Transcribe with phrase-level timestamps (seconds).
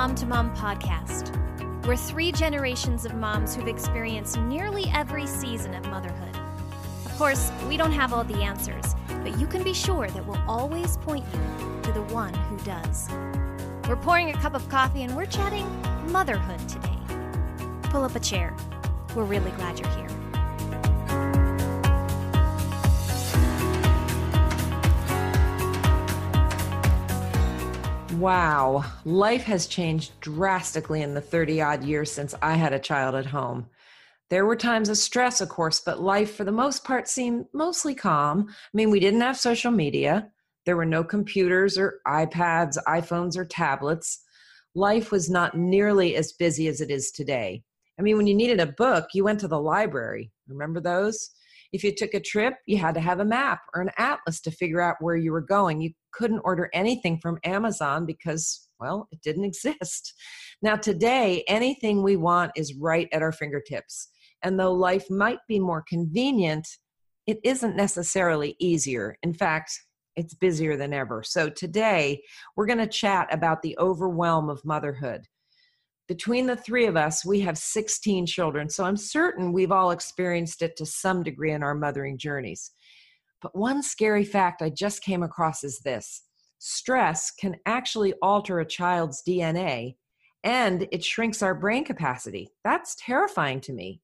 [0.00, 1.36] Mom to Mom podcast.
[1.86, 6.34] We're three generations of moms who've experienced nearly every season of motherhood.
[7.04, 10.42] Of course, we don't have all the answers, but you can be sure that we'll
[10.48, 13.10] always point you to the one who does.
[13.86, 15.66] We're pouring a cup of coffee and we're chatting
[16.10, 16.96] motherhood today.
[17.90, 18.56] Pull up a chair.
[19.14, 20.09] We're really glad you're here.
[28.20, 33.14] Wow, life has changed drastically in the 30 odd years since I had a child
[33.14, 33.70] at home.
[34.28, 37.94] There were times of stress, of course, but life for the most part seemed mostly
[37.94, 38.46] calm.
[38.50, 40.28] I mean, we didn't have social media,
[40.66, 44.20] there were no computers or iPads, iPhones, or tablets.
[44.74, 47.62] Life was not nearly as busy as it is today.
[47.98, 50.30] I mean, when you needed a book, you went to the library.
[50.46, 51.30] Remember those?
[51.72, 54.50] If you took a trip, you had to have a map or an atlas to
[54.50, 55.80] figure out where you were going.
[55.80, 60.14] You couldn't order anything from Amazon because, well, it didn't exist.
[60.62, 64.08] Now, today, anything we want is right at our fingertips.
[64.42, 66.66] And though life might be more convenient,
[67.26, 69.16] it isn't necessarily easier.
[69.22, 69.72] In fact,
[70.16, 71.22] it's busier than ever.
[71.22, 72.22] So, today,
[72.56, 75.26] we're going to chat about the overwhelm of motherhood
[76.10, 80.60] between the three of us, we have 16 children, so I'm certain we've all experienced
[80.60, 82.72] it to some degree in our mothering journeys.
[83.40, 86.24] But one scary fact I just came across is this
[86.58, 89.94] stress can actually alter a child's DNA
[90.42, 92.48] and it shrinks our brain capacity.
[92.64, 94.00] That's terrifying to me.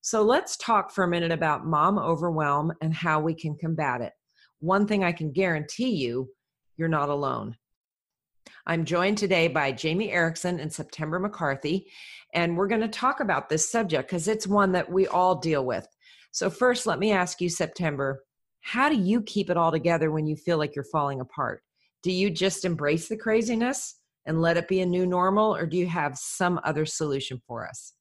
[0.00, 4.14] So let's talk for a minute about mom overwhelm and how we can combat it.
[4.60, 6.30] One thing I can guarantee you
[6.78, 7.58] you're not alone.
[8.66, 11.90] I'm joined today by Jamie Erickson and September McCarthy,
[12.32, 15.64] and we're going to talk about this subject because it's one that we all deal
[15.64, 15.86] with.
[16.30, 18.24] So, first, let me ask you, September,
[18.60, 21.62] how do you keep it all together when you feel like you're falling apart?
[22.02, 23.96] Do you just embrace the craziness
[24.26, 27.66] and let it be a new normal, or do you have some other solution for
[27.68, 27.94] us?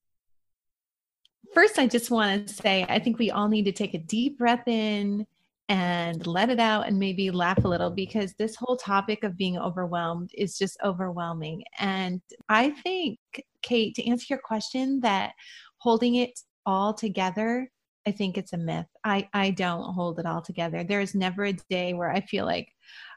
[1.53, 4.37] First, I just want to say I think we all need to take a deep
[4.37, 5.25] breath in
[5.71, 9.57] and let it out and maybe laugh a little because this whole topic of being
[9.57, 11.63] overwhelmed is just overwhelming.
[11.79, 13.19] And I think,
[13.61, 15.31] Kate, to answer your question, that
[15.77, 17.71] holding it all together,
[18.05, 18.87] I think it's a myth.
[19.05, 20.83] I, I don't hold it all together.
[20.83, 22.67] There is never a day where I feel like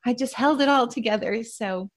[0.06, 1.43] I just held it all together.
[1.43, 1.91] So,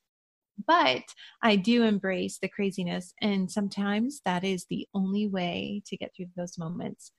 [0.66, 1.04] but
[1.44, 3.14] I do embrace the craziness.
[3.22, 7.12] And sometimes that is the only way to get through those moments.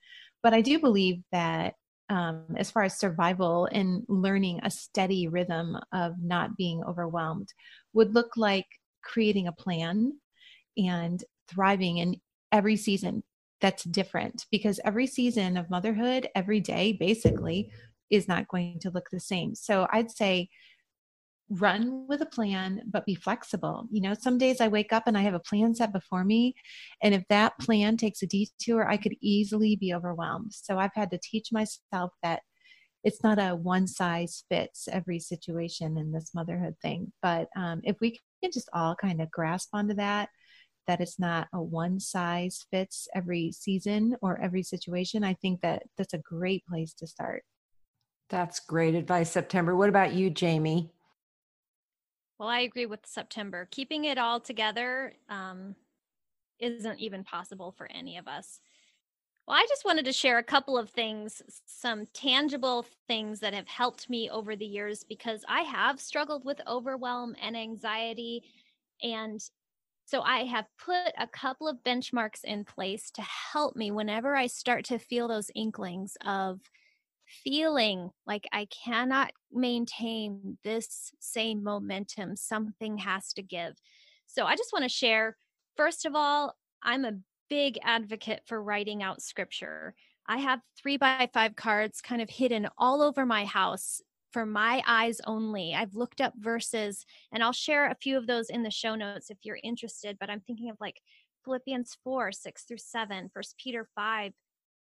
[0.42, 1.74] But I do believe that
[2.10, 7.52] um, as far as survival and learning a steady rhythm of not being overwhelmed
[7.92, 8.66] would look like
[9.02, 10.12] creating a plan
[10.76, 12.20] and thriving in
[12.52, 13.22] every season
[13.60, 17.70] that's different because every season of motherhood every day basically
[18.10, 19.54] is not going to look the same.
[19.54, 20.48] So i'd say
[21.50, 23.88] run with a plan but be flexible.
[23.90, 26.54] You know some days i wake up and i have a plan set before me
[27.02, 30.52] and if that plan takes a detour i could easily be overwhelmed.
[30.52, 32.42] So i've had to teach myself that
[33.04, 37.12] it's not a one size fits every situation in this motherhood thing.
[37.22, 40.28] But um, if we can just all kind of grasp onto that
[40.88, 45.82] that it's not a one size fits every season or every situation i think that
[45.96, 47.44] that's a great place to start.
[48.30, 49.76] That's great advice september.
[49.76, 50.90] What about you jamie
[52.38, 53.66] well, I agree with September.
[53.70, 55.74] Keeping it all together um,
[56.60, 58.60] isn't even possible for any of us.
[59.46, 63.68] Well, I just wanted to share a couple of things, some tangible things that have
[63.68, 68.44] helped me over the years because I have struggled with overwhelm and anxiety.
[69.02, 69.40] And
[70.06, 74.48] so I have put a couple of benchmarks in place to help me whenever I
[74.48, 76.62] start to feel those inklings of
[77.44, 82.36] feeling like I cannot maintain this same momentum.
[82.36, 83.74] Something has to give.
[84.26, 85.36] So I just want to share
[85.76, 87.18] first of all, I'm a
[87.48, 89.94] big advocate for writing out scripture.
[90.26, 94.02] I have three by five cards kind of hidden all over my house
[94.32, 95.74] for my eyes only.
[95.74, 99.30] I've looked up verses and I'll share a few of those in the show notes
[99.30, 100.18] if you're interested.
[100.20, 101.00] But I'm thinking of like
[101.44, 104.32] Philippians 4, 6 through 7, First Peter 5,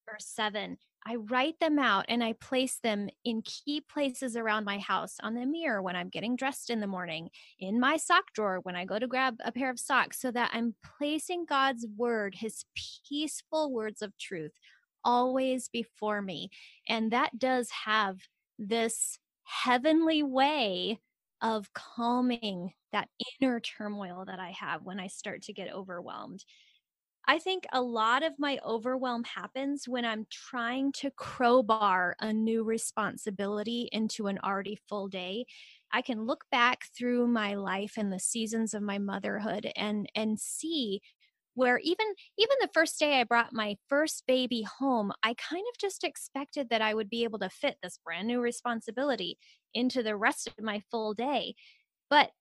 [0.07, 0.77] verse 7.
[1.05, 5.33] I write them out and I place them in key places around my house on
[5.33, 8.85] the mirror when I'm getting dressed in the morning, in my sock drawer when I
[8.85, 12.65] go to grab a pair of socks, so that I'm placing God's word, his
[13.07, 14.51] peaceful words of truth,
[15.03, 16.49] always before me.
[16.87, 18.17] And that does have
[18.59, 20.99] this heavenly way
[21.41, 23.09] of calming that
[23.41, 26.45] inner turmoil that I have when I start to get overwhelmed.
[27.27, 32.63] I think a lot of my overwhelm happens when I'm trying to crowbar a new
[32.63, 35.45] responsibility into an already full day.
[35.91, 40.39] I can look back through my life and the seasons of my motherhood and and
[40.39, 41.01] see
[41.53, 42.07] where even
[42.37, 46.69] even the first day I brought my first baby home, I kind of just expected
[46.69, 49.37] that I would be able to fit this brand new responsibility
[49.73, 51.55] into the rest of my full day.
[52.09, 52.31] But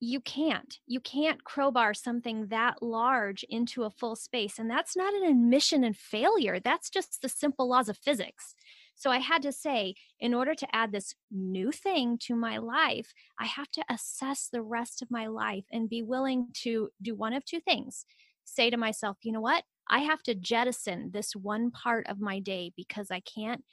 [0.00, 0.78] you can't.
[0.86, 4.58] You can't crowbar something that large into a full space.
[4.58, 6.60] And that's not an admission and failure.
[6.60, 8.54] That's just the simple laws of physics.
[8.94, 13.12] So I had to say, in order to add this new thing to my life,
[13.38, 17.32] I have to assess the rest of my life and be willing to do one
[17.32, 18.04] of two things
[18.48, 19.64] say to myself, you know what?
[19.88, 23.64] I have to jettison this one part of my day because I can't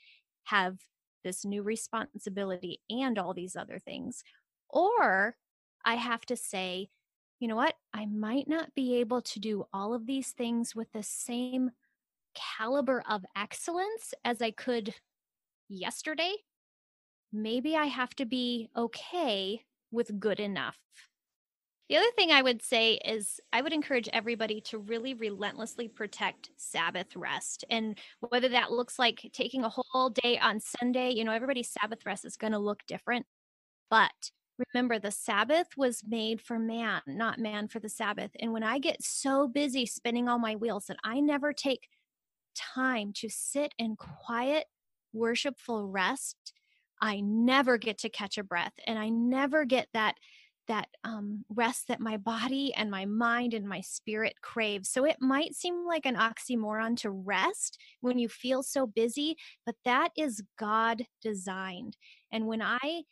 [0.45, 0.77] have
[1.23, 4.23] this new responsibility and all these other things.
[4.69, 5.35] Or
[5.85, 6.89] I have to say,
[7.39, 7.75] you know what?
[7.93, 11.71] I might not be able to do all of these things with the same
[12.33, 14.93] caliber of excellence as I could
[15.69, 16.33] yesterday.
[17.31, 19.61] Maybe I have to be okay
[19.91, 20.77] with good enough.
[21.89, 26.49] The other thing I would say is I would encourage everybody to really relentlessly protect
[26.57, 27.63] Sabbath rest.
[27.69, 32.03] And whether that looks like taking a whole day on Sunday, you know, everybody's Sabbath
[32.03, 33.27] rest is going to look different.
[33.91, 38.31] But remember, the Sabbath was made for man, not man for the Sabbath.
[38.39, 41.87] And when I get so busy spinning all my wheels that I never take
[42.55, 44.65] time to sit in quiet,
[45.13, 46.53] worshipful rest,
[47.01, 50.15] I never get to catch a breath and I never get that
[50.67, 54.83] that um, rest that my body and my mind and my spirit crave.
[54.85, 59.75] So it might seem like an oxymoron to rest when you feel so busy, but
[59.85, 61.97] that is God designed.
[62.31, 63.03] And when I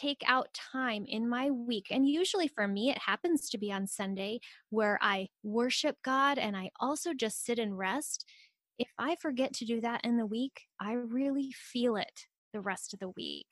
[0.00, 3.86] take out time in my week, and usually for me, it happens to be on
[3.86, 8.24] Sunday where I worship God and I also just sit and rest.
[8.78, 12.94] If I forget to do that in the week, I really feel it the rest
[12.94, 13.46] of the week.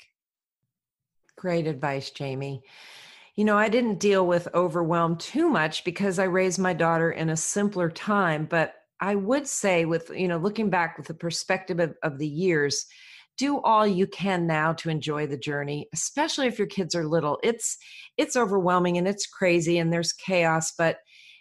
[1.37, 2.63] Great advice, Jamie.
[3.37, 7.31] You know, I didn't deal with overwhelm too much because I raised my daughter in
[7.31, 8.47] a simpler time.
[8.47, 12.27] But I would say, with, you know, looking back with the perspective of, of the
[12.27, 12.87] years,
[13.39, 17.39] do all you can now to enjoy the journey especially if your kids are little
[17.43, 17.79] it's
[18.17, 20.99] it's overwhelming and it's crazy and there's chaos but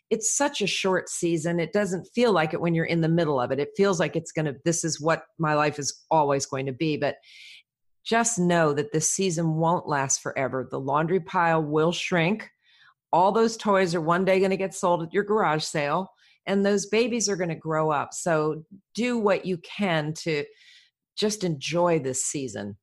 [0.10, 3.40] it's such a short season it doesn't feel like it when you're in the middle
[3.40, 6.46] of it it feels like it's going to this is what my life is always
[6.46, 7.18] going to be but
[8.08, 10.66] just know that this season won't last forever.
[10.70, 12.50] The laundry pile will shrink.
[13.12, 16.10] All those toys are one day going to get sold at your garage sale,
[16.46, 18.14] and those babies are going to grow up.
[18.14, 18.64] So
[18.96, 20.46] do what you can to
[21.18, 22.78] just enjoy this season.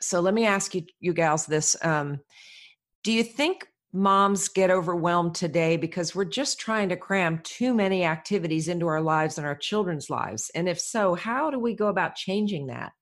[0.00, 2.20] So let me ask you, you gals, this: um,
[3.04, 8.04] Do you think moms get overwhelmed today because we're just trying to cram too many
[8.04, 10.50] activities into our lives and our children's lives?
[10.54, 12.92] And if so, how do we go about changing that?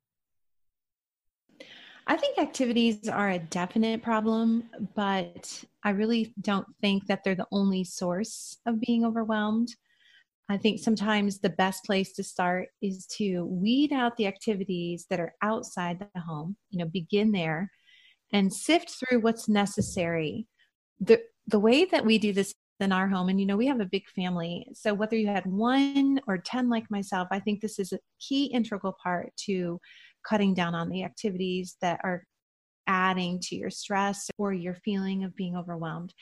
[2.08, 7.48] I think activities are a definite problem, but I really don't think that they're the
[7.50, 9.74] only source of being overwhelmed.
[10.48, 15.18] I think sometimes the best place to start is to weed out the activities that
[15.20, 17.70] are outside the home, you know, begin there
[18.32, 20.46] and sift through what's necessary.
[21.00, 23.80] The the way that we do this in our home and you know we have
[23.80, 27.78] a big family so whether you had one or 10 like myself i think this
[27.78, 29.80] is a key integral part to
[30.28, 32.22] cutting down on the activities that are
[32.86, 36.14] adding to your stress or your feeling of being overwhelmed.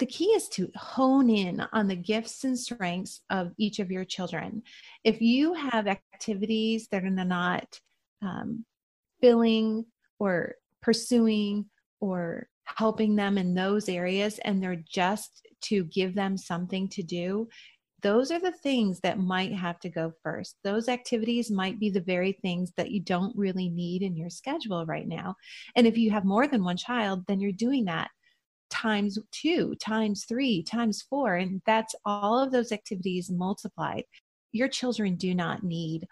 [0.00, 4.06] The key is to hone in on the gifts and strengths of each of your
[4.06, 4.62] children.
[5.04, 7.78] If you have activities that are not
[8.22, 8.64] um,
[9.20, 9.84] filling
[10.18, 11.66] or pursuing
[12.00, 17.46] or helping them in those areas and they're just to give them something to do,
[18.00, 20.56] those are the things that might have to go first.
[20.64, 24.86] Those activities might be the very things that you don't really need in your schedule
[24.86, 25.34] right now.
[25.76, 28.10] And if you have more than one child, then you're doing that
[28.70, 31.36] times two, times three, times four.
[31.36, 34.04] And that's all of those activities multiplied.
[34.52, 36.06] Your children do not need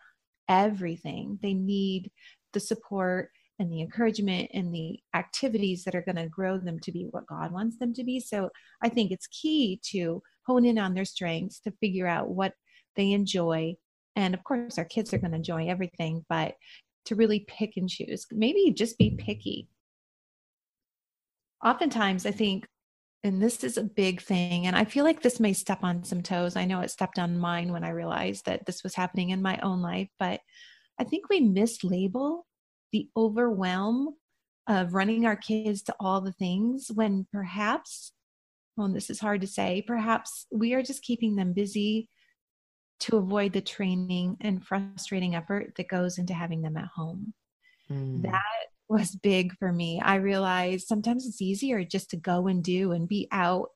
[0.48, 2.10] everything, they need
[2.52, 6.92] the support and the encouragement and the activities that are going to grow them to
[6.92, 8.20] be what God wants them to be.
[8.20, 8.50] So
[8.82, 12.54] I think it's key to hone in on their strengths to figure out what
[12.96, 13.74] they enjoy.
[14.16, 16.54] And of course, our kids are going to enjoy everything, but
[17.06, 19.68] to really pick and choose, maybe just be picky.
[21.64, 22.66] Oftentimes, I think,
[23.24, 26.22] and this is a big thing, and I feel like this may step on some
[26.22, 26.56] toes.
[26.56, 29.58] I know it stepped on mine when I realized that this was happening in my
[29.62, 30.40] own life, but
[30.98, 32.42] I think we mislabel
[32.92, 34.14] the overwhelm
[34.68, 38.12] of running our kids to all the things when perhaps
[38.78, 42.08] well, this is hard to say, perhaps we are just keeping them busy
[43.00, 47.34] to avoid the training and frustrating effort that goes into having them at home.
[47.90, 48.22] Mm.
[48.22, 48.42] That
[48.88, 50.00] was big for me.
[50.02, 53.68] I realized sometimes it's easier just to go and do and be out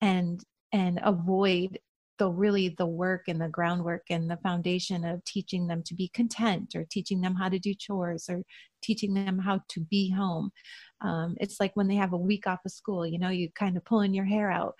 [0.00, 0.42] and
[0.72, 1.78] and avoid
[2.18, 6.08] the really the work and the groundwork and the foundation of teaching them to be
[6.14, 8.42] content or teaching them how to do chores or
[8.82, 10.50] teaching them how to be home.
[11.00, 13.76] Um, it's like when they have a week off of school you know you kind
[13.76, 14.74] of pulling your hair out.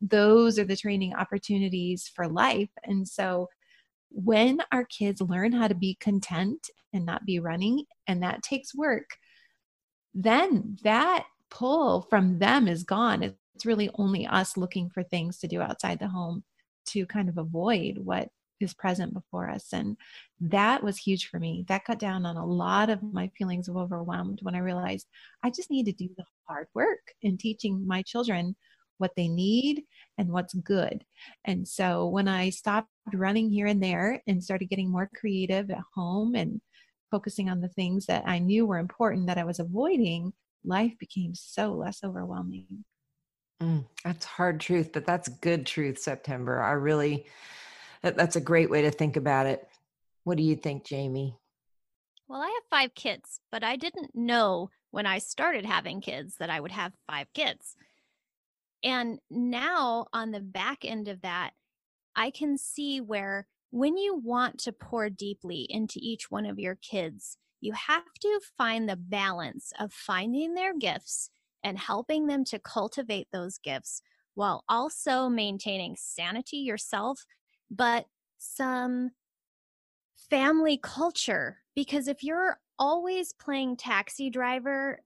[0.00, 2.70] Those are the training opportunities for life.
[2.82, 3.48] And so
[4.14, 8.74] when our kids learn how to be content and not be running and that takes
[8.74, 9.16] work
[10.14, 15.48] then that pull from them is gone it's really only us looking for things to
[15.48, 16.42] do outside the home
[16.86, 18.28] to kind of avoid what
[18.60, 19.72] is present before us.
[19.72, 19.96] And
[20.40, 21.64] that was huge for me.
[21.68, 25.06] That cut down on a lot of my feelings of overwhelmed when I realized
[25.42, 28.56] I just need to do the hard work in teaching my children
[28.98, 29.84] what they need
[30.18, 31.04] and what's good.
[31.44, 35.82] And so when I stopped running here and there and started getting more creative at
[35.94, 36.60] home and
[37.10, 40.32] focusing on the things that I knew were important that I was avoiding,
[40.64, 42.84] life became so less overwhelming.
[43.62, 46.60] Mm, that's hard truth, but that's good truth, September.
[46.60, 47.26] I really,
[48.02, 49.68] that, that's a great way to think about it.
[50.24, 51.36] What do you think, Jamie?
[52.26, 56.50] Well, I have five kids, but I didn't know when I started having kids that
[56.50, 57.76] I would have five kids.
[58.84, 61.52] And now, on the back end of that,
[62.14, 66.76] I can see where when you want to pour deeply into each one of your
[66.76, 71.30] kids, you have to find the balance of finding their gifts
[71.64, 74.02] and helping them to cultivate those gifts
[74.34, 77.24] while also maintaining sanity yourself,
[77.70, 78.04] but
[78.38, 79.10] some
[80.30, 81.58] family culture.
[81.74, 85.00] Because if you're always playing taxi driver,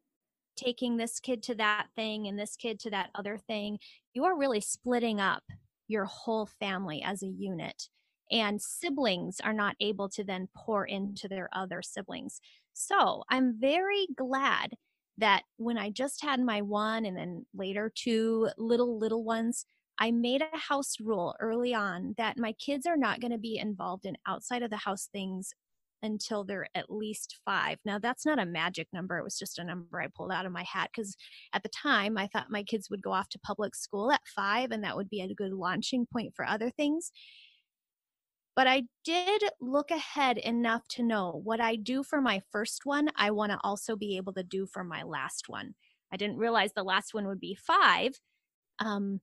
[0.58, 3.78] taking this kid to that thing and this kid to that other thing,
[4.12, 5.42] you are really splitting up
[5.86, 7.88] your whole family as a unit.
[8.30, 12.40] And siblings are not able to then pour into their other siblings.
[12.74, 14.74] So I'm very glad
[15.16, 19.64] that when I just had my one and then later two little, little ones,
[19.98, 23.58] I made a house rule early on that my kids are not going to be
[23.58, 25.52] involved in outside of the house things
[26.02, 27.78] until they're at least five.
[27.85, 29.19] Now, that's not a magic number.
[29.19, 31.17] It was just a number I pulled out of my hat because
[31.52, 34.71] at the time I thought my kids would go off to public school at five
[34.71, 37.11] and that would be a good launching point for other things.
[38.55, 43.09] But I did look ahead enough to know what I do for my first one,
[43.14, 45.75] I want to also be able to do for my last one.
[46.12, 48.19] I didn't realize the last one would be five.
[48.81, 49.21] Um,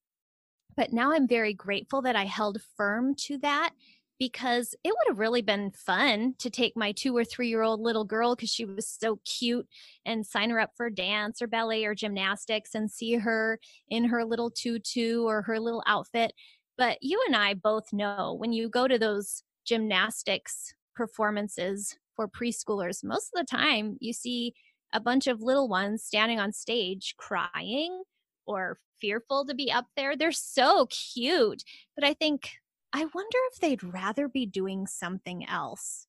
[0.77, 3.71] but now I'm very grateful that I held firm to that
[4.19, 7.81] because it would have really been fun to take my two or three year old
[7.81, 9.67] little girl because she was so cute
[10.05, 14.23] and sign her up for dance or ballet or gymnastics and see her in her
[14.23, 16.33] little tutu or her little outfit.
[16.77, 23.03] But you and I both know when you go to those gymnastics performances for preschoolers,
[23.03, 24.53] most of the time you see
[24.93, 28.03] a bunch of little ones standing on stage crying
[28.45, 30.15] or fearful to be up there.
[30.15, 31.63] They're so cute.
[31.95, 32.51] But I think,
[32.95, 36.07] I wonder if they'd rather be doing something else.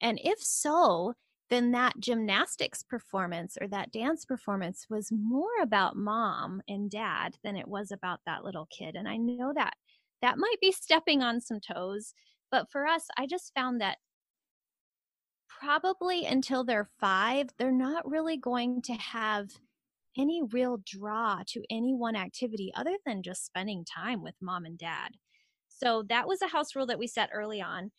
[0.00, 1.14] And if so,
[1.48, 7.54] then that gymnastics performance or that dance performance was more about mom and dad than
[7.54, 8.96] it was about that little kid.
[8.96, 9.74] And I know that
[10.22, 12.14] that might be stepping on some toes.
[12.50, 13.98] But for us, I just found that
[15.48, 19.50] probably until they're five, they're not really going to have
[20.18, 24.76] any real draw to any one activity other than just spending time with mom and
[24.76, 25.12] dad.
[25.82, 27.90] So that was a house rule that we set early on.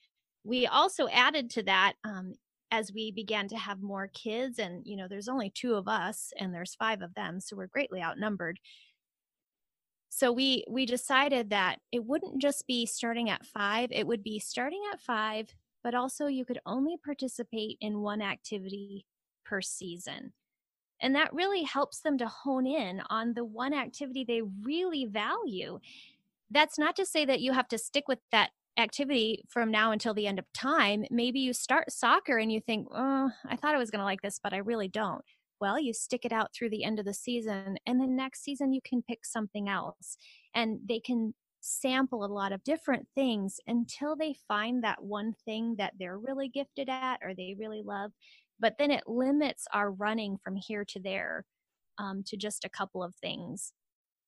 [0.43, 2.35] We also added to that um,
[2.71, 6.31] as we began to have more kids and you know there's only two of us
[6.39, 8.59] and there's five of them so we're greatly outnumbered.
[10.09, 14.39] So we we decided that it wouldn't just be starting at 5 it would be
[14.39, 19.05] starting at 5 but also you could only participate in one activity
[19.45, 20.33] per season.
[21.01, 25.79] And that really helps them to hone in on the one activity they really value
[26.53, 30.13] that's not to say that you have to stick with that activity from now until
[30.13, 31.05] the end of time.
[31.11, 34.21] Maybe you start soccer and you think, oh, I thought I was going to like
[34.21, 35.23] this, but I really don't.
[35.59, 38.73] Well, you stick it out through the end of the season, and then next season
[38.73, 40.17] you can pick something else.
[40.53, 45.75] And they can sample a lot of different things until they find that one thing
[45.77, 48.11] that they're really gifted at or they really love.
[48.59, 51.45] But then it limits our running from here to there
[51.97, 53.71] um, to just a couple of things.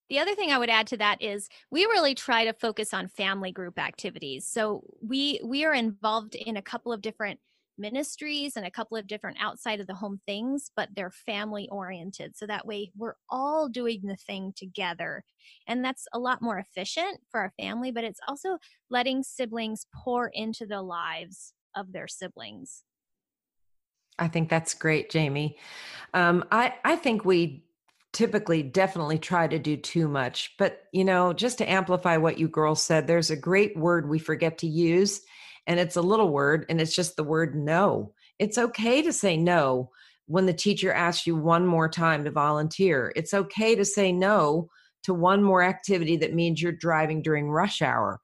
[0.09, 3.07] The other thing I would add to that is we really try to focus on
[3.07, 4.45] family group activities.
[4.45, 7.39] So we we are involved in a couple of different
[7.77, 12.37] ministries and a couple of different outside of the home things, but they're family oriented.
[12.37, 15.23] So that way we're all doing the thing together.
[15.67, 18.57] And that's a lot more efficient for our family, but it's also
[18.89, 22.83] letting siblings pour into the lives of their siblings.
[24.17, 25.57] I think that's great, Jamie.
[26.13, 27.64] Um, I, I think we
[28.15, 30.55] typically definitely try to do too much.
[30.57, 34.19] But, you know, just to amplify what you girls said, there's a great word we
[34.19, 35.19] forget to use,
[35.67, 38.13] and it's a little word, and it's just the word no.
[38.39, 39.91] It's okay to say no
[40.27, 43.11] when the teacher asks you one more time to volunteer.
[43.17, 44.69] It's okay to say no
[45.03, 48.21] to one more activity that means you're driving during rush hour.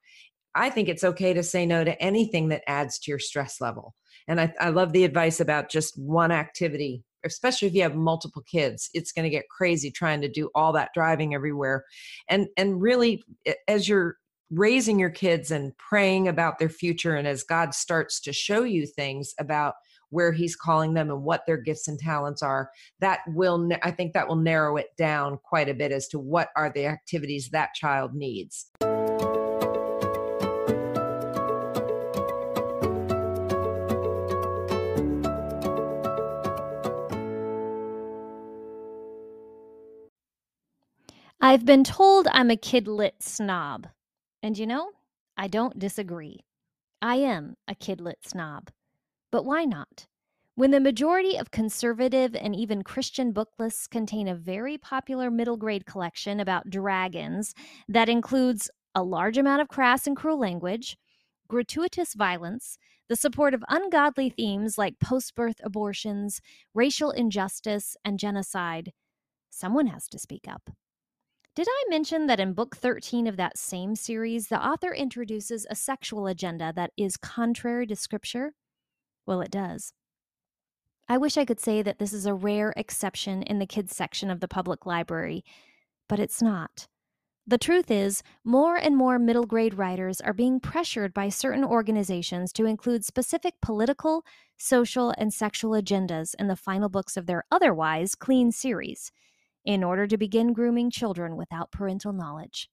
[0.55, 3.93] I think it's okay to say no to anything that adds to your stress level.
[4.27, 8.41] And I, I love the advice about just one activity especially if you have multiple
[8.43, 11.85] kids it's going to get crazy trying to do all that driving everywhere.
[12.27, 13.23] And and really
[13.67, 14.17] as you're
[14.49, 18.85] raising your kids and praying about their future and as god starts to show you
[18.85, 19.75] things about
[20.09, 24.11] where he's calling them and what their gifts and talents are that will i think
[24.11, 27.73] that will narrow it down quite a bit as to what are the activities that
[27.75, 28.70] child needs
[41.51, 43.87] I've been told I'm a kidlit snob.
[44.41, 44.91] And you know,
[45.35, 46.45] I don't disagree.
[47.01, 48.69] I am a kidlit snob.
[49.33, 50.07] But why not?
[50.55, 55.57] When the majority of conservative and even Christian book lists contain a very popular middle
[55.57, 57.53] grade collection about dragons
[57.89, 60.97] that includes a large amount of crass and cruel language,
[61.49, 62.77] gratuitous violence,
[63.09, 66.39] the support of ungodly themes like post birth abortions,
[66.73, 68.93] racial injustice, and genocide,
[69.49, 70.69] someone has to speak up.
[71.53, 75.75] Did I mention that in book 13 of that same series, the author introduces a
[75.75, 78.53] sexual agenda that is contrary to scripture?
[79.25, 79.91] Well, it does.
[81.09, 84.31] I wish I could say that this is a rare exception in the kids section
[84.31, 85.43] of the public library,
[86.07, 86.87] but it's not.
[87.45, 92.53] The truth is, more and more middle grade writers are being pressured by certain organizations
[92.53, 94.23] to include specific political,
[94.57, 99.11] social, and sexual agendas in the final books of their otherwise clean series
[99.65, 102.69] in order to begin grooming children without parental knowledge.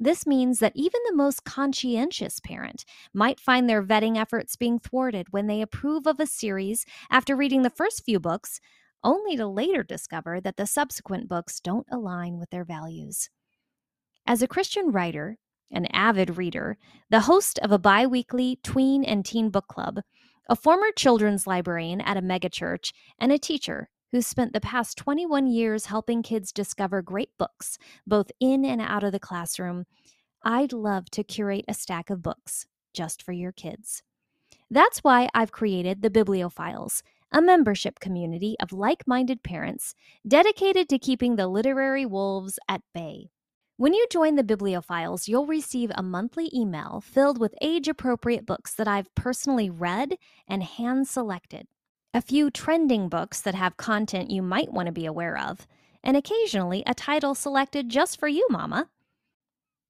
[0.00, 5.26] This means that even the most conscientious parent might find their vetting efforts being thwarted
[5.30, 8.60] when they approve of a series after reading the first few books,
[9.02, 13.28] only to later discover that the subsequent books don't align with their values.
[14.24, 15.36] As a Christian writer,
[15.70, 16.78] an avid reader,
[17.10, 20.00] the host of a bi weekly tween and teen book club,
[20.48, 25.46] a former children's librarian at a megachurch, and a teacher who spent the past 21
[25.46, 29.84] years helping kids discover great books, both in and out of the classroom,
[30.42, 34.02] I'd love to curate a stack of books just for your kids.
[34.70, 39.94] That's why I've created the Bibliophiles, a membership community of like minded parents
[40.26, 43.30] dedicated to keeping the literary wolves at bay.
[43.76, 48.74] When you join the Bibliophiles, you'll receive a monthly email filled with age appropriate books
[48.74, 50.16] that I've personally read
[50.48, 51.66] and hand selected
[52.14, 55.66] a few trending books that have content you might want to be aware of,
[56.02, 58.88] and occasionally a title selected just for you, Mama.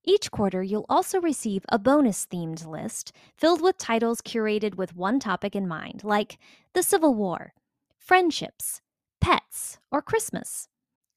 [0.03, 5.19] Each quarter, you'll also receive a bonus themed list filled with titles curated with one
[5.19, 6.37] topic in mind, like
[6.73, 7.53] the Civil War,
[7.97, 8.81] friendships,
[9.21, 10.67] pets, or Christmas.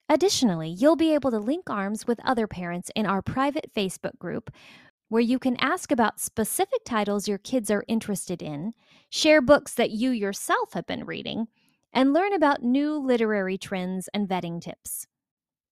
[0.08, 4.50] Additionally, you'll be able to link arms with other parents in our private Facebook group
[5.12, 8.72] where you can ask about specific titles your kids are interested in,
[9.10, 11.46] share books that you yourself have been reading,
[11.92, 15.06] and learn about new literary trends and vetting tips.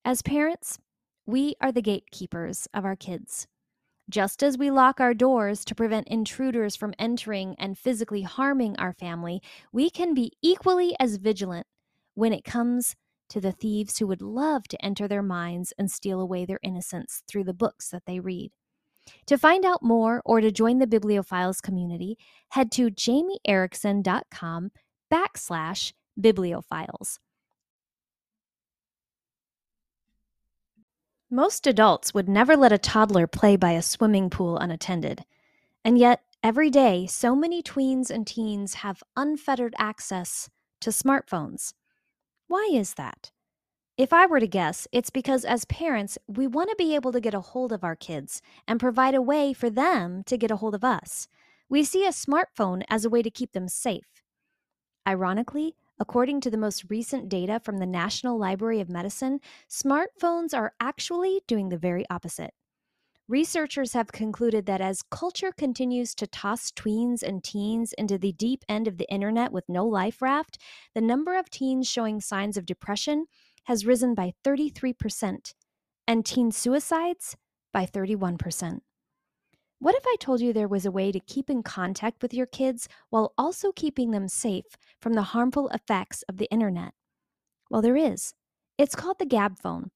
[0.05, 0.79] As parents,
[1.25, 3.47] we are the gatekeepers of our kids.
[4.11, 8.93] Just as we lock our doors to prevent intruders from entering and physically harming our
[8.93, 9.41] family,
[9.73, 11.67] we can be equally as vigilant
[12.13, 12.95] when it comes
[13.31, 17.23] to the thieves who would love to enter their minds and steal away their innocence
[17.27, 18.51] through the books that they read.
[19.27, 22.19] To find out more or to join the Bibliophiles community,
[22.51, 24.71] head to jamieerickson.com
[25.13, 27.19] backslash bibliophiles.
[31.31, 35.25] Most adults would never let a toddler play by a swimming pool unattended.
[35.85, 41.73] And yet, every day, so many tweens and teens have unfettered access to smartphones.
[42.49, 43.31] Why is that?
[44.01, 47.21] If I were to guess, it's because as parents, we want to be able to
[47.21, 50.57] get a hold of our kids and provide a way for them to get a
[50.57, 51.29] hold of us.
[51.69, 54.23] We see a smartphone as a way to keep them safe.
[55.07, 60.73] Ironically, according to the most recent data from the National Library of Medicine, smartphones are
[60.81, 62.55] actually doing the very opposite.
[63.31, 68.65] Researchers have concluded that as culture continues to toss tweens and teens into the deep
[68.67, 70.59] end of the internet with no life raft,
[70.95, 73.27] the number of teens showing signs of depression
[73.65, 75.55] has risen by 33%,
[76.07, 77.37] and teen suicides
[77.73, 78.81] by 31%.
[79.79, 82.47] What if I told you there was a way to keep in contact with your
[82.47, 86.93] kids while also keeping them safe from the harmful effects of the internet?
[87.71, 88.35] Well, there is.
[88.77, 89.91] It's called the Gabb phone.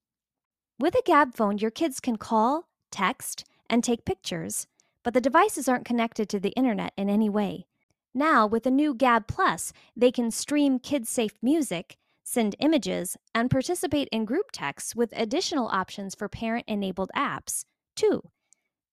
[0.78, 4.66] With a Gabb phone, your kids can call, text, and take pictures,
[5.02, 7.66] but the devices aren't connected to the internet in any way.
[8.14, 13.50] Now, with the new Gabb Plus, they can stream kid safe music, send images, and
[13.50, 18.22] participate in group texts with additional options for parent enabled apps, too.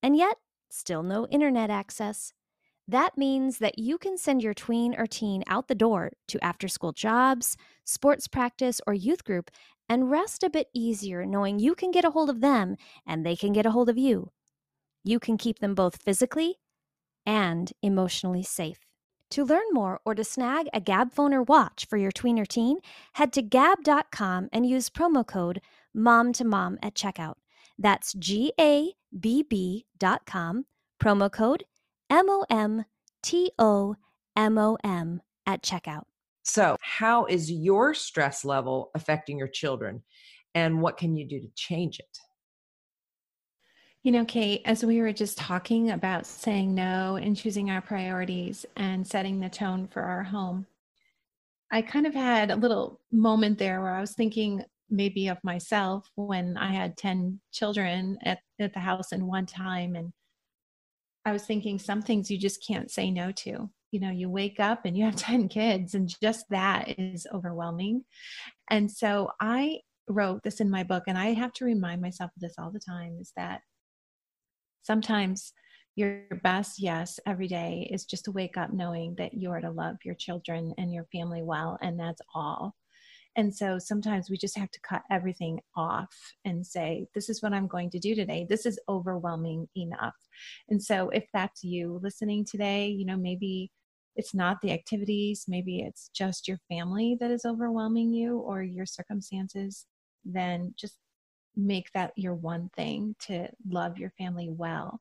[0.03, 0.37] And yet,
[0.69, 2.33] still no internet access.
[2.87, 6.67] That means that you can send your tween or teen out the door to after
[6.67, 9.49] school jobs, sports practice, or youth group
[9.87, 13.35] and rest a bit easier knowing you can get a hold of them and they
[13.35, 14.31] can get a hold of you.
[15.03, 16.59] You can keep them both physically
[17.25, 18.79] and emotionally safe.
[19.31, 22.45] To learn more or to snag a Gabb phone or watch for your tween or
[22.45, 22.79] teen,
[23.13, 25.61] head to gabb.com and use promo code
[25.93, 27.35] MOM to MOM at checkout.
[27.79, 30.65] That's G A B B.com,
[31.01, 31.63] promo code
[32.09, 32.83] M O M
[33.23, 33.95] T O
[34.35, 36.03] M O M at checkout.
[36.43, 40.03] So, how is your stress level affecting your children?
[40.53, 42.19] And what can you do to change it?
[44.03, 48.65] You know, Kate, as we were just talking about saying no and choosing our priorities
[48.75, 50.65] and setting the tone for our home,
[51.71, 56.09] I kind of had a little moment there where I was thinking maybe of myself
[56.15, 59.95] when I had 10 children at, at the house in one time.
[59.95, 60.11] And
[61.23, 63.69] I was thinking some things you just can't say no to.
[63.91, 68.03] You know, you wake up and you have 10 kids, and just that is overwhelming.
[68.67, 72.41] And so I wrote this in my book, and I have to remind myself of
[72.41, 73.61] this all the time is that
[74.81, 75.53] sometimes
[75.95, 79.69] your best yes every day is just to wake up knowing that you are to
[79.69, 82.75] love your children and your family well and that's all.
[83.37, 86.13] And so sometimes we just have to cut everything off
[86.43, 88.45] and say this is what i'm going to do today.
[88.49, 90.15] This is overwhelming enough.
[90.69, 93.71] And so if that's you listening today you know maybe
[94.15, 98.85] it's not the activities maybe it's just your family that is overwhelming you or your
[98.85, 99.85] circumstances
[100.25, 100.97] then just
[101.55, 104.99] make that your one thing to love your family well.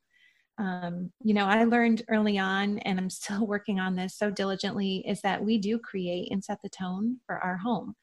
[0.58, 5.04] Um, you know, I learned early on, and I'm still working on this so diligently,
[5.06, 7.94] is that we do create and set the tone for our home.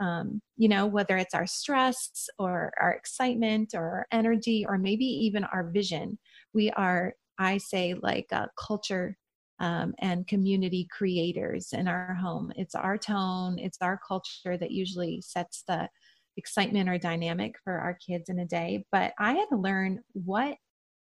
[0.00, 5.04] Um, you know, whether it's our stress or our excitement or our energy or maybe
[5.04, 6.18] even our vision,
[6.54, 9.16] we are, I say, like a culture
[9.60, 12.52] um, and community creators in our home.
[12.56, 15.88] It's our tone, it's our culture that usually sets the
[16.36, 18.84] excitement or dynamic for our kids in a day.
[18.92, 20.56] But I had to learn what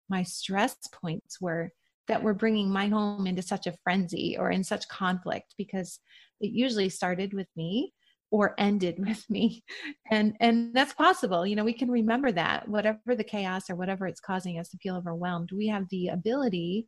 [0.08, 1.70] my stress points were
[2.08, 5.98] that were bringing my home into such a frenzy or in such conflict because
[6.40, 7.92] it usually started with me
[8.30, 9.64] or ended with me
[10.10, 14.06] and and that's possible you know we can remember that whatever the chaos or whatever
[14.06, 16.86] it's causing us to feel overwhelmed we have the ability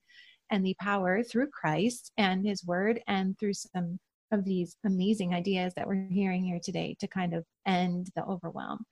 [0.51, 3.99] and the power through Christ and his word and through some
[4.33, 8.85] of these amazing ideas that we're hearing here today to kind of end the overwhelm.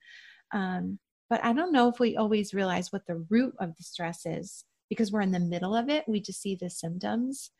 [0.53, 4.25] Um, but I don't know if we always realize what the root of the stress
[4.25, 6.07] is because we're in the middle of it.
[6.07, 7.51] We just see the symptoms.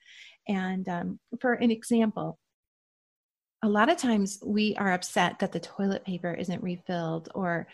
[0.47, 2.37] And um, for an example,
[3.63, 7.67] a lot of times we are upset that the toilet paper isn't refilled or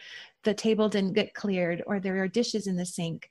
[0.43, 3.27] the table didn't get cleared or there are dishes in the sink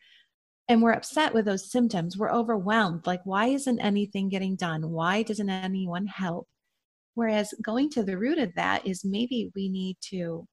[0.68, 5.22] and we're upset with those symptoms we're overwhelmed like why isn't anything getting done why
[5.22, 6.46] doesn't anyone help
[7.14, 10.46] Whereas going to the root of that is maybe we need to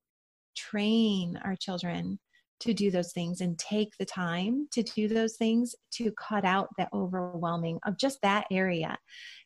[0.55, 2.19] train our children
[2.59, 6.67] to do those things and take the time to do those things to cut out
[6.77, 8.97] that overwhelming of just that area.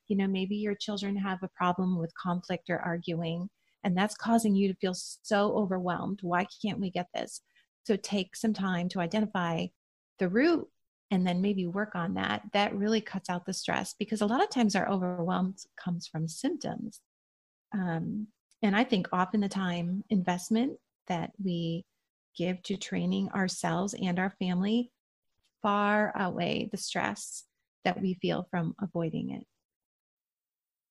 [0.07, 3.49] You know, maybe your children have a problem with conflict or arguing,
[3.83, 6.19] and that's causing you to feel so overwhelmed.
[6.21, 7.41] Why can't we get this?
[7.83, 9.67] So take some time to identify
[10.19, 10.67] the root
[11.11, 12.41] and then maybe work on that.
[12.53, 16.27] That really cuts out the stress because a lot of times our overwhelm comes from
[16.27, 17.01] symptoms.
[17.73, 18.27] Um,
[18.63, 21.85] and I think often the time investment that we
[22.35, 24.91] give to training ourselves and our family
[25.61, 27.43] far outweigh the stress
[27.83, 29.45] that we feel from avoiding it.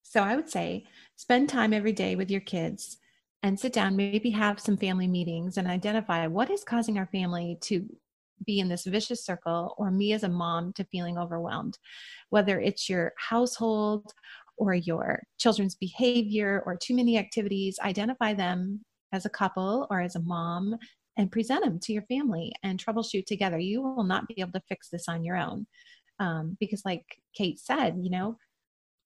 [0.02, 0.84] So I would say
[1.16, 2.98] spend time every day with your kids
[3.42, 7.56] and sit down, maybe have some family meetings and identify what is causing our family
[7.62, 7.88] to
[8.46, 11.78] be in this vicious circle or me as a mom to feeling overwhelmed,
[12.30, 14.12] whether it's your household
[14.56, 20.16] or your children's behavior or too many activities, identify them as a couple or as
[20.16, 20.76] a mom
[21.16, 23.58] and present them to your family and troubleshoot together.
[23.58, 25.66] You will not be able to fix this on your own.
[26.18, 28.36] Um, because, like Kate said, you know,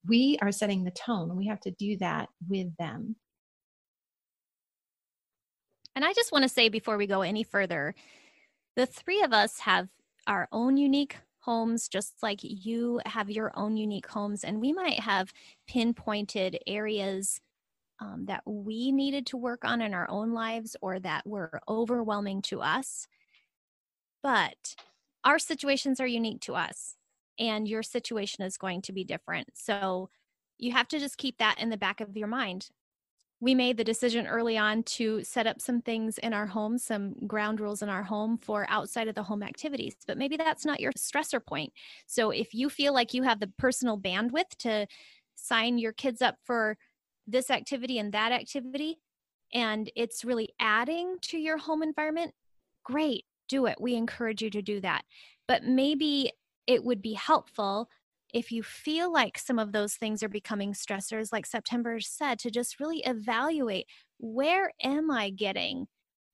[0.07, 1.37] we are setting the tone.
[1.37, 3.17] We have to do that with them.
[5.97, 7.95] And I just want to say before we go any further,
[8.77, 9.89] the three of us have
[10.27, 15.01] our own unique homes just like you have your own unique homes and we might
[15.01, 15.33] have
[15.67, 17.41] pinpointed areas
[18.01, 22.43] um, that we needed to work on in our own lives or that were overwhelming
[22.43, 23.07] to us.
[24.23, 24.75] But
[25.23, 26.97] our situations are unique to us
[27.39, 29.49] and your situation is going to be different.
[29.55, 30.09] So
[30.59, 32.69] you have to just keep that in the back of your mind
[33.41, 37.15] we made the decision early on to set up some things in our home, some
[37.27, 39.97] ground rules in our home for outside of the home activities.
[40.07, 41.73] But maybe that's not your stressor point.
[42.07, 44.87] So if you feel like you have the personal bandwidth to
[45.35, 46.79] sign your kids up for
[47.27, 48.99] this activity and that activity,
[49.53, 52.33] and it's really adding to your home environment,
[52.83, 53.77] great, do it.
[53.81, 55.03] We encourage you to do that.
[55.47, 56.33] But maybe
[56.67, 57.89] it would be helpful
[58.35, 62.51] if you feel like some of those things are becoming stressors, like September said, to
[62.51, 63.87] just really evaluate
[64.19, 65.87] where am I getting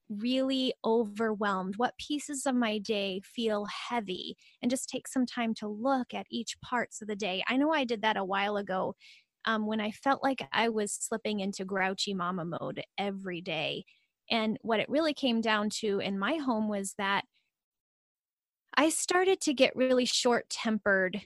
[0.08, 1.76] really overwhelmed?
[1.76, 4.36] What pieces of my day feel heavy?
[4.62, 7.44] And just take some time to look at each parts of the day.
[7.46, 8.96] I know I did that a while ago
[9.44, 13.84] um, when I felt like I was slipping into grouchy mama mode every day.
[14.30, 17.24] And what it really came down to in my home was that
[18.74, 21.22] I started to get really short tempered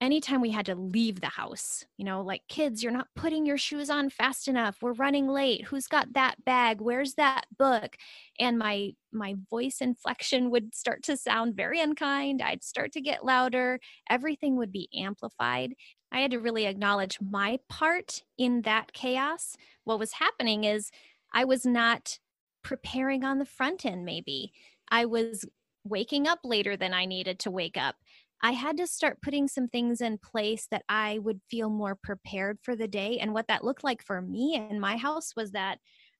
[0.00, 3.58] anytime we had to leave the house, you know, like kids, you're not putting your
[3.58, 4.78] shoes on fast enough.
[4.80, 5.64] We're running late.
[5.66, 6.80] Who's got that bag?
[6.80, 7.96] Where's that book?
[8.38, 12.42] And my my voice inflection would start to sound very unkind.
[12.42, 13.80] I'd start to get louder.
[14.08, 15.74] Everything would be amplified.
[16.12, 19.56] I had to really acknowledge my part in that chaos.
[19.84, 20.90] What was happening is
[21.32, 22.18] I was not
[22.62, 24.52] preparing on the front end maybe.
[24.90, 25.44] I was
[25.84, 27.96] waking up later than I needed to wake up.
[28.42, 32.58] I had to start putting some things in place that I would feel more prepared
[32.62, 33.18] for the day.
[33.18, 35.78] And what that looked like for me in my house was that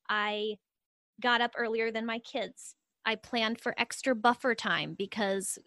[0.09, 0.57] I
[1.21, 2.75] got up earlier than my kids.
[3.05, 5.59] I planned for extra buffer time because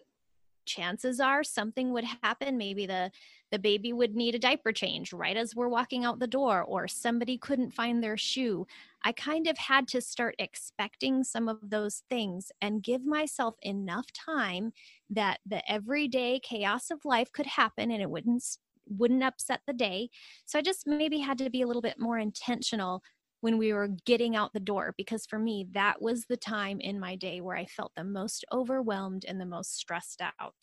[0.66, 2.56] chances are something would happen.
[2.56, 3.10] Maybe the
[3.50, 6.88] the baby would need a diaper change right as we're walking out the door or
[6.88, 8.66] somebody couldn't find their shoe.
[9.04, 14.06] I kind of had to start expecting some of those things and give myself enough
[14.12, 14.72] time
[15.10, 18.56] that the everyday chaos of life could happen and it wouldn't
[18.88, 20.08] wouldn't upset the day.
[20.44, 23.02] So i just maybe had to be a little bit more intentional
[23.42, 26.98] when we were getting out the door because for me that was the time in
[26.98, 30.54] my day where i felt the most overwhelmed and the most stressed out.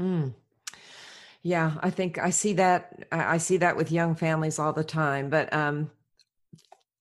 [0.00, 0.34] Mm.
[1.42, 5.28] yeah i think i see that i see that with young families all the time
[5.28, 5.90] but um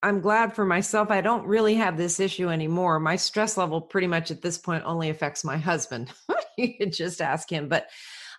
[0.03, 2.99] i'm glad for myself i don't really have this issue anymore.
[2.99, 6.11] My stress level pretty much at this point only affects my husband.
[6.57, 7.87] You could just ask him but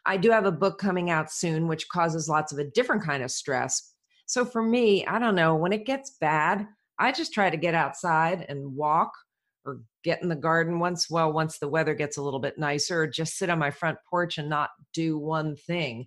[0.05, 3.23] i do have a book coming out soon which causes lots of a different kind
[3.23, 3.92] of stress
[4.33, 6.67] so for me, I don't know, when it gets bad,
[6.99, 9.13] I just try to get outside and walk
[9.67, 13.03] or get in the garden once well once the weather gets a little bit nicer
[13.03, 16.07] or just sit on my front porch and not do one thing.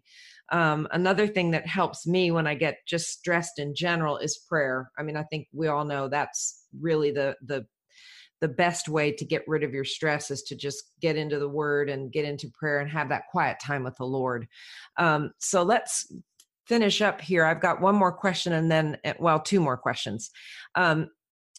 [0.52, 4.90] Um, another thing that helps me when i get just stressed in general is prayer.
[4.98, 7.68] I mean i think we all know that's really the the
[8.42, 11.48] the best way to get rid of your stress is to just get into the
[11.48, 14.48] word and get into prayer and have that quiet time with the lord.
[14.98, 16.12] Um, so let's
[16.68, 20.32] finish up here, I've got one more question and then, eh, well, two more questions.
[20.76, 21.10] Um,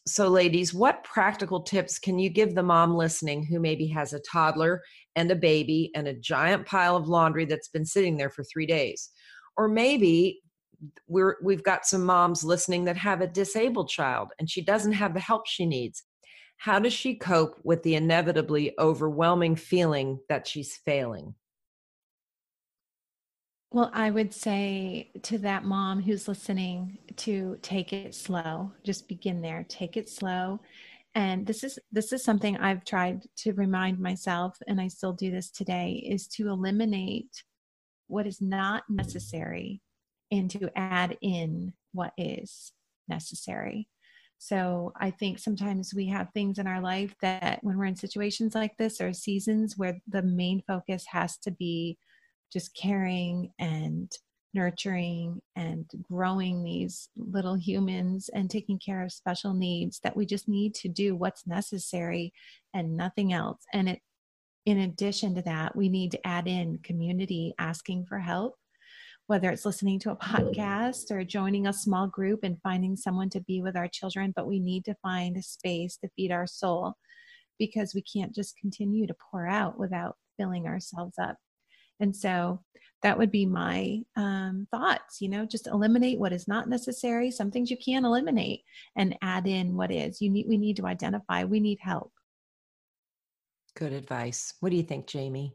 [0.09, 4.21] so, ladies, what practical tips can you give the mom listening who maybe has a
[4.21, 4.83] toddler
[5.16, 8.66] and a baby and a giant pile of laundry that's been sitting there for three
[8.66, 9.11] days?
[9.57, 10.42] Or maybe
[11.09, 15.14] we're, we've got some moms listening that have a disabled child and she doesn't have
[15.14, 16.05] the help she needs.
[16.59, 21.35] How does she cope with the inevitably overwhelming feeling that she's failing?
[23.77, 28.73] Well, I would say to that mom who's listening to take it slow.
[28.85, 29.67] Just begin there.
[29.69, 30.61] Take it slow.
[31.15, 35.31] And this is this is something I've tried to remind myself and I still do
[35.31, 37.45] this today is to eliminate
[38.07, 39.83] what is not necessary
[40.33, 42.73] and to add in what is
[43.09, 43.91] necessary.
[44.39, 48.55] So I think sometimes we have things in our life that when we're in situations
[48.55, 51.99] like this or seasons where the main focus has to be
[52.52, 54.11] just caring and
[54.54, 60.48] nurturing and growing these little humans and taking care of special needs that we just
[60.48, 62.32] need to do what's necessary
[62.72, 63.62] and nothing else.
[63.72, 64.00] And it
[64.66, 68.56] in addition to that we need to add in community asking for help
[69.28, 73.40] whether it's listening to a podcast or joining a small group and finding someone to
[73.42, 76.94] be with our children but we need to find a space to feed our soul
[77.59, 81.37] because we can't just continue to pour out without filling ourselves up
[82.00, 82.62] and so
[83.02, 87.30] that would be my um, thoughts, you know, just eliminate what is not necessary.
[87.30, 88.62] Some things you can eliminate
[88.96, 90.20] and add in what is.
[90.20, 92.12] You need, we need to identify, we need help.
[93.76, 94.54] Good advice.
[94.61, 95.54] What do you think, Jamie?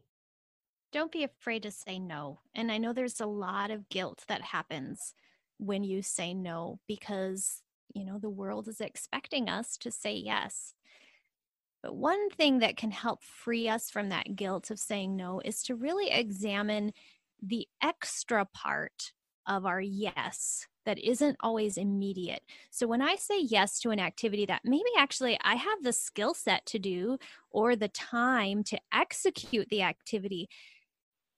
[0.92, 2.40] don't be afraid to say no.
[2.54, 5.14] And I know there's a lot of guilt that happens
[5.58, 7.62] when you say no because,
[7.94, 10.74] you know, the world is expecting us to say yes.
[11.82, 15.64] But one thing that can help free us from that guilt of saying no is
[15.64, 16.94] to really examine
[17.42, 19.14] the extra part
[19.48, 22.44] of our yes that isn't always immediate.
[22.70, 26.34] So when I say yes to an activity that maybe actually I have the skill
[26.34, 27.18] set to do
[27.50, 30.50] or the time to execute the activity,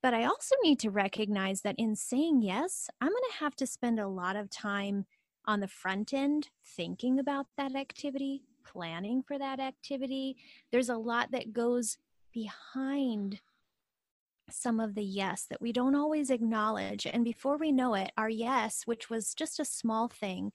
[0.01, 3.67] but I also need to recognize that in saying yes, I'm going to have to
[3.67, 5.05] spend a lot of time
[5.45, 10.37] on the front end thinking about that activity, planning for that activity.
[10.71, 11.97] There's a lot that goes
[12.33, 13.41] behind
[14.49, 17.05] some of the yes that we don't always acknowledge.
[17.05, 20.51] And before we know it, our yes, which was just a small thing,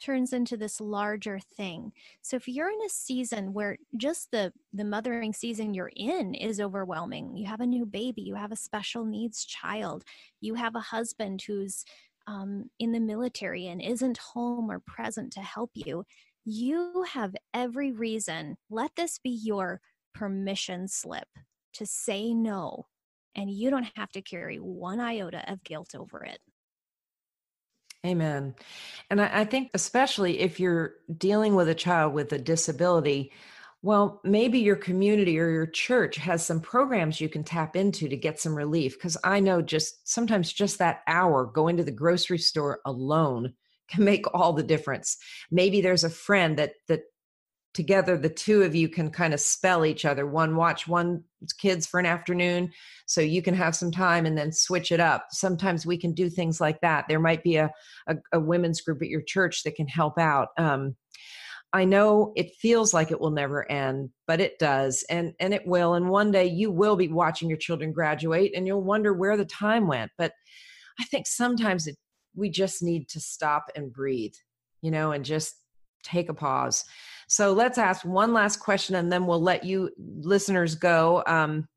[0.00, 1.92] turns into this larger thing.
[2.22, 6.60] So if you're in a season where just the the mothering season you're in is
[6.60, 10.04] overwhelming, you have a new baby, you have a special needs child,
[10.40, 11.84] you have a husband who's
[12.26, 16.04] um, in the military and isn't home or present to help you,
[16.48, 18.56] you have every reason.
[18.70, 19.80] Let this be your
[20.14, 21.28] permission slip
[21.74, 22.86] to say no,
[23.34, 26.38] and you don't have to carry one iota of guilt over it.
[28.06, 28.54] Amen.
[29.10, 33.32] And I, I, think, especially if you're dealing with a child with a disability,
[33.82, 38.16] well, maybe your community or your church has some programs you can tap into to
[38.16, 38.96] get some relief.
[38.96, 43.52] Because I know just sometimes just that hour going to the grocery store alone
[43.88, 45.16] can make all the difference.
[45.50, 47.02] Maybe there's a friend that that
[47.74, 50.26] together the two of you can kind of spell each other.
[50.26, 51.22] One watch one
[51.58, 52.72] kids for an afternoon
[53.06, 55.26] so you can have some time and then switch it up.
[55.30, 57.04] Sometimes we can do things like that.
[57.08, 57.70] There might be a,
[58.08, 60.48] a, a women's group at your church that can help out.
[60.56, 60.96] Um,
[61.74, 65.66] i know it feels like it will never end but it does and and it
[65.66, 69.36] will and one day you will be watching your children graduate and you'll wonder where
[69.36, 70.10] the time went.
[70.16, 70.32] But
[70.98, 71.96] i think sometimes it,
[72.38, 74.34] we just need to stop and breathe
[74.82, 75.54] you know and just
[76.02, 76.84] take a pause
[77.28, 81.22] so let's ask one last question and then we'll let you listeners go.
[81.26, 81.68] Um,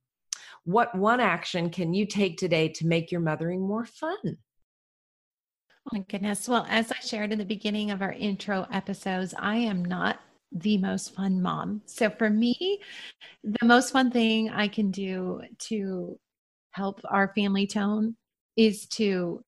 [0.64, 4.18] what one action can you take today to make your mothering more fun?
[4.24, 6.48] Oh my goodness.
[6.48, 10.22] Well, as I shared in the beginning of our intro episodes, I am not
[10.54, 11.82] the most fun mom.
[11.86, 12.80] So for me,
[13.44, 16.18] the most fun thing I can do to
[16.72, 18.16] help our family tone
[18.56, 19.44] is to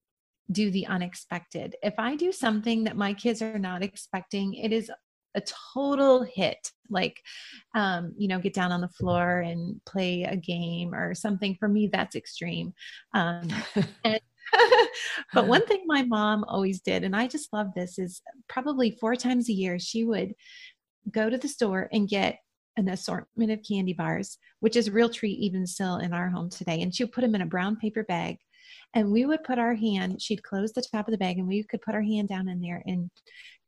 [0.51, 1.75] do the unexpected.
[1.82, 4.91] If I do something that my kids are not expecting, it is
[5.36, 5.41] a
[5.73, 6.71] total hit.
[6.89, 7.19] Like
[7.75, 11.67] um, you know get down on the floor and play a game or something for
[11.67, 12.73] me that's extreme.
[13.13, 13.47] Um,
[14.03, 14.19] and,
[15.34, 19.15] but one thing my mom always did and i just love this is probably four
[19.15, 20.34] times a year she would
[21.10, 22.38] go to the store and get
[22.75, 26.49] an assortment of candy bars which is a real treat even still in our home
[26.49, 26.82] today.
[26.82, 28.38] And she would put them in a brown paper bag
[28.93, 31.63] and we would put our hand she'd close the top of the bag and we
[31.63, 33.10] could put our hand down in there and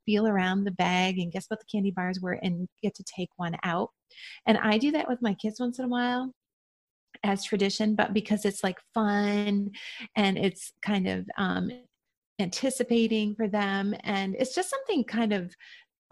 [0.05, 3.29] feel around the bag and guess what the candy bars were and get to take
[3.37, 3.89] one out.
[4.45, 6.31] And I do that with my kids once in a while
[7.23, 9.71] as tradition, but because it's like fun
[10.15, 11.71] and it's kind of um,
[12.39, 13.95] anticipating for them.
[14.03, 15.53] And it's just something kind of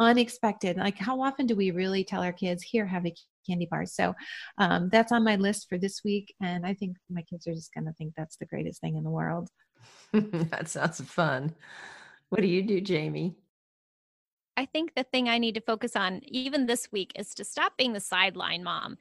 [0.03, 0.77] unexpected.
[0.77, 3.13] Like, how often do we really tell our kids, here, have a
[3.47, 3.85] candy bar?
[3.85, 4.13] So
[4.57, 6.33] um, that's on my list for this week.
[6.41, 9.03] And I think my kids are just going to think that's the greatest thing in
[9.03, 9.49] the world.
[10.13, 11.55] that sounds fun.
[12.29, 13.35] What do you do, Jamie?
[14.55, 17.75] I think the thing I need to focus on even this week is to stop
[17.77, 18.97] being the sideline mom.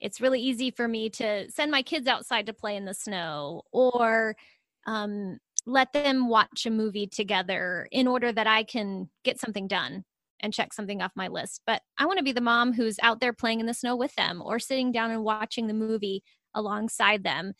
[0.00, 3.62] It's really easy for me to send my kids outside to play in the snow
[3.72, 4.36] or
[4.86, 10.04] um, let them watch a movie together in order that I can get something done
[10.44, 11.62] and check something off my list.
[11.66, 14.14] But I want to be the mom who's out there playing in the snow with
[14.14, 16.22] them or sitting down and watching the movie
[16.54, 17.54] alongside them.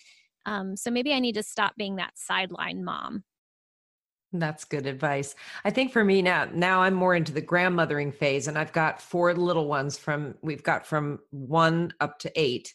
[0.46, 3.24] Um, so maybe I need to stop being that sideline mom.
[4.32, 5.34] That's good advice.
[5.64, 9.00] I think for me now, now I'm more into the grandmothering phase, and I've got
[9.00, 12.74] four little ones from we've got from one up to eight.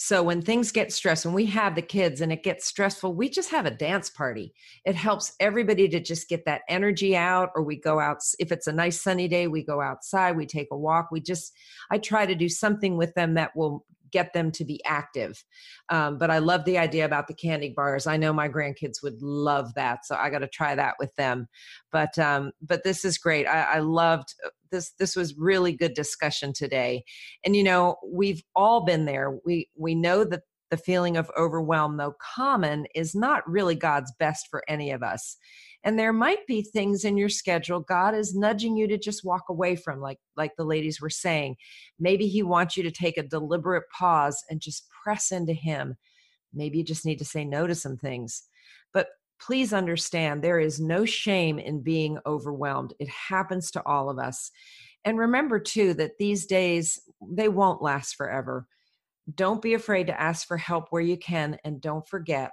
[0.00, 3.28] So when things get stressed, when we have the kids and it gets stressful, we
[3.28, 4.54] just have a dance party.
[4.84, 8.18] It helps everybody to just get that energy out, or we go out.
[8.38, 11.08] If it's a nice sunny day, we go outside, we take a walk.
[11.10, 11.52] We just,
[11.90, 15.42] I try to do something with them that will get them to be active.
[15.88, 18.06] Um, but I love the idea about the candy bars.
[18.06, 21.48] I know my grandkids would love that, so I got to try that with them.
[21.92, 23.46] But um, but this is great.
[23.46, 24.92] I, I loved uh, this.
[24.98, 27.04] This was really good discussion today.
[27.44, 29.38] And you know, we've all been there.
[29.44, 34.48] We we know that the feeling of overwhelm, though common, is not really God's best
[34.50, 35.36] for any of us
[35.84, 39.44] and there might be things in your schedule god is nudging you to just walk
[39.48, 41.56] away from like like the ladies were saying
[41.98, 45.96] maybe he wants you to take a deliberate pause and just press into him
[46.52, 48.44] Maybe you just need to say no to some things.
[48.92, 49.08] But
[49.40, 52.94] please understand there is no shame in being overwhelmed.
[52.98, 54.50] It happens to all of us.
[55.04, 58.66] And remember, too, that these days, they won't last forever.
[59.32, 61.58] Don't be afraid to ask for help where you can.
[61.64, 62.50] And don't forget,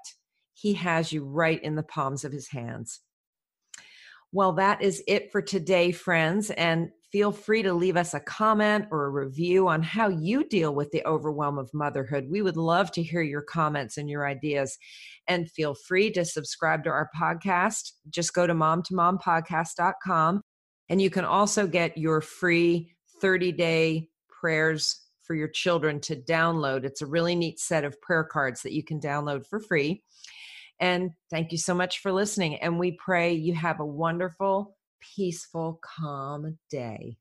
[0.53, 2.99] He has you right in the palms of His hands.
[4.35, 6.51] Well, that is it for today, friends.
[6.51, 10.75] And feel free to leave us a comment or a review on how you deal
[10.75, 12.27] with the overwhelm of motherhood.
[12.29, 14.77] We would love to hear your comments and your ideas.
[15.29, 17.93] And feel free to subscribe to our podcast.
[18.09, 20.41] Just go to momtomompodcast.com.
[20.89, 26.83] And you can also get your free 30 day prayers for your children to download.
[26.83, 30.03] It's a really neat set of prayer cards that you can download for free.
[30.79, 32.55] And thank you so much for listening.
[32.57, 34.75] And we pray you have a wonderful,
[35.15, 37.17] peaceful, calm day.